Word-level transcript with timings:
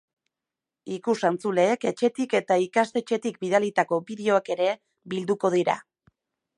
Ikus-entzuleek 0.95 1.85
etxetik 1.91 2.35
eta 2.41 2.59
ikastetxetik 2.65 3.39
bidalitako 3.45 4.03
bideoak 4.11 4.53
ere 4.57 4.75
bilduko 5.15 5.55
dira. 5.61 5.79